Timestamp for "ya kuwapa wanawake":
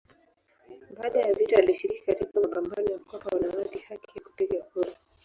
2.91-3.79